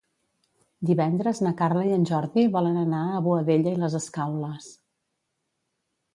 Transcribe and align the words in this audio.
Divendres 0.89 1.41
na 1.47 1.51
Carla 1.59 1.83
i 1.89 1.93
en 1.97 2.07
Jordi 2.13 2.47
volen 2.57 2.81
anar 2.85 3.03
a 3.05 3.21
Boadella 3.29 3.75
i 3.77 3.83
les 3.85 4.01
Escaules. 4.01 4.73